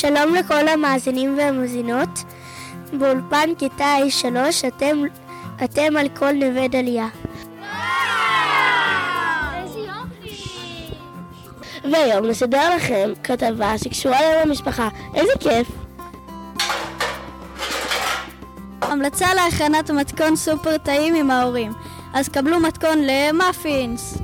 שלום 0.00 0.34
לכל 0.34 0.68
המאזינים 0.68 1.38
והמאזינות. 1.38 2.08
באולפן 2.92 3.54
כיתה 3.58 3.94
A3 3.96 4.26
אתם, 4.68 5.02
אתם 5.64 5.96
על 5.96 6.08
כל 6.08 6.32
נווה 6.32 6.68
דליה. 6.68 7.08
והיום 11.92 12.26
נסדר 12.26 12.76
לכם 12.76 13.10
כתבה 13.24 13.78
שקשורה 13.78 14.20
ליום 14.20 14.42
המשפחה. 14.48 14.88
איזה 15.14 15.32
כיף! 15.40 15.68
המלצה 18.80 19.34
להכנת 19.34 19.90
מתכון 19.90 20.36
סופר 20.36 20.78
טעים 20.78 21.14
עם 21.14 21.30
ההורים. 21.30 21.72
אז 22.14 22.28
קבלו 22.28 22.60
מתכון 22.60 22.98
למאפינס. 23.02 24.18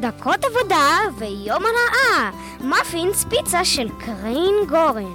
דקות 0.00 0.44
עבודה 0.44 0.88
ויום 1.18 1.62
הנאה. 1.62 2.30
מאפינס 2.60 3.24
פיצה 3.24 3.64
של 3.64 3.88
קרין 3.98 4.54
גורן. 4.68 5.14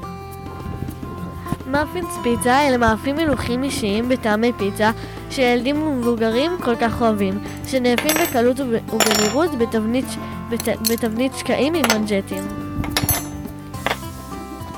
מאפינס 1.68 2.10
פיצה 2.24 2.68
אלה 2.68 2.78
מאפים 2.78 3.16
מלוכים 3.16 3.64
אישיים 3.64 4.10
בטעמי 4.10 4.52
פיצה 4.58 4.92
שילדים 5.30 5.82
ומבוגרים 5.82 6.52
כל 6.64 6.76
כך 6.76 7.02
אוהבים, 7.02 7.40
שנאפים 7.68 8.12
בקלות 8.24 8.60
וב- 8.60 8.94
ובנראות 8.94 9.58
בתבנית, 9.58 10.06
בת, 10.50 10.68
בתבנית 10.92 11.32
שקעים 11.38 11.74
עם 11.74 11.86
מנג'טים. 11.94 12.48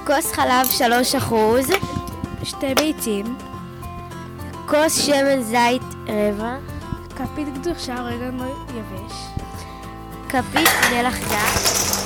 כוס 0.08 0.31
חלב 0.34 0.68
3%, 0.78 1.34
שתי 2.44 2.76
ביצים, 2.76 3.26
כוס 4.66 4.98
שמן 5.06 5.42
זית 5.42 5.81
רבע, 6.08 6.56
כפית 7.16 7.48
קדושה 7.56 7.95
רגע 7.95 8.30
יבש, 8.70 9.14
כפית 10.32 10.70
מלח 10.92 11.16
דק, 11.18 11.60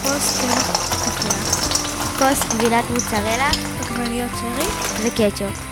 כוס 0.03 0.41
קמח 0.41 0.71
קפח, 1.05 2.17
כוס 2.17 2.53
גבינת 2.53 2.83
מוצרלה 2.89 3.49
עגבניות 3.81 4.31
שרי, 4.41 4.67
וקטשופ. 5.03 5.65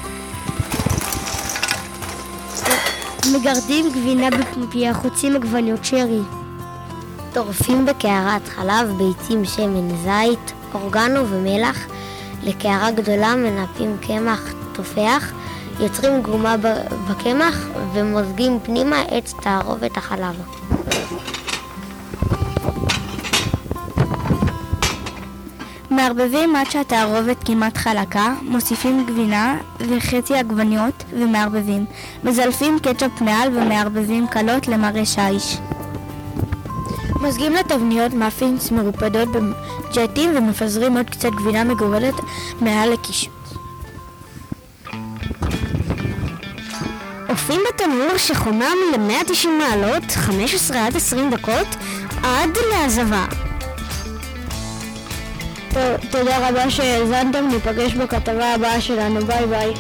מגרדים 3.34 3.90
גבינה 3.90 4.30
בפומפיה, 4.30 4.94
חוצים 4.94 5.36
עגבניות 5.36 5.86
שרי. 5.86 6.22
טורפים 7.34 7.86
בקערת 7.86 8.48
חלב, 8.48 8.98
ביצים, 8.98 9.46
שמן 9.46 9.90
זית, 10.04 10.54
אורגנו 10.74 11.30
ומלח. 11.30 11.78
לקערה 12.44 12.92
גדולה 12.92 13.36
מנפים 13.36 13.98
קמח 14.02 14.54
תופח, 14.74 15.32
יוצרים 15.80 16.22
גומה 16.22 16.56
בקמח 17.10 17.68
ומוזגים 17.94 18.60
פנימה 18.64 19.02
את 19.18 19.30
תערובת 19.42 19.98
החלב. 19.98 20.36
מערבבים 25.96 26.56
עד 26.56 26.72
שהתערובת 26.72 27.38
כמעט 27.46 27.78
חלקה, 27.78 28.34
מוסיפים 28.42 29.06
גבינה 29.06 29.58
וחצי 29.80 30.36
עגבניות 30.36 31.04
ומערבבים. 31.14 31.86
מזלפים 32.24 32.80
קטשופ 32.80 33.22
מעל 33.22 33.58
ומערבבים 33.58 34.28
קלות 34.28 34.68
למראה 34.68 35.06
שיש. 35.06 35.58
מזגים 37.22 37.54
לתבניות 37.54 38.14
מאפינס 38.14 38.72
מרופדות 38.72 39.30
בג'טים 39.32 40.32
ומפזרים 40.36 40.98
עוד 40.98 41.10
קצת 41.10 41.30
גבינה 41.30 41.64
מגורדת 41.64 42.16
מעל 42.62 42.90
לקישוט. 42.90 43.32
עופים 47.30 47.62
בתנור 47.70 48.18
שחומם 48.18 48.76
ל-190 48.92 49.48
מעלות, 49.48 50.12
15 50.12 50.86
עד 50.86 50.96
20 50.96 51.30
דקות, 51.30 51.68
עד 52.24 52.50
להזבה. 52.72 53.26
תודה 56.12 56.50
רבה 56.50 56.70
שהאזנתם, 56.70 57.48
ניפגש 57.52 57.94
בכתבה 57.94 58.54
הבאה 58.54 58.82
שלנו, 58.82 59.26
ביי 59.26 59.46
ביי. 59.48 59.74